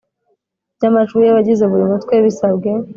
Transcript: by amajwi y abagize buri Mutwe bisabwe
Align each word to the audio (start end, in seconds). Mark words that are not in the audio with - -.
by 0.77 0.83
amajwi 0.89 1.21
y 1.25 1.31
abagize 1.33 1.63
buri 1.67 1.83
Mutwe 1.91 2.13
bisabwe 2.25 2.69